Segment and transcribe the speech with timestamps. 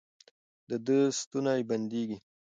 [0.69, 2.17] د ده ستونی بندېږي.